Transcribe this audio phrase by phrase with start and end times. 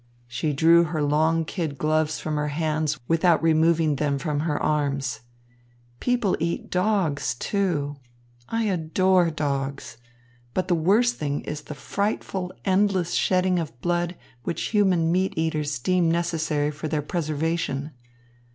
[0.25, 5.19] She drew her long kid gloves from her hands without removing them from her arms.
[5.99, 7.97] "People eat dogs, too.
[8.49, 9.97] I adore dogs.
[10.55, 15.77] But the worst thing is the frightful, endless shedding of blood which human meat eaters
[15.77, 17.91] deem necessary for their preservation.